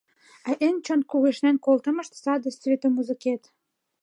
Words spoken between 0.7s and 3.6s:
чот кугешнен колтымышт— саде светомузыкет.